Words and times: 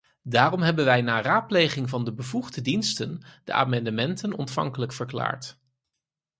Daarom 0.23 0.61
hebben 0.61 0.85
wij 0.85 1.01
na 1.01 1.21
raadpleging 1.21 1.89
van 1.89 2.05
de 2.05 2.13
bevoegde 2.13 2.61
diensten 2.61 3.21
de 3.43 3.53
amendementen 3.53 4.33
ontvankelijk 4.33 4.93
verklaard. 4.93 5.57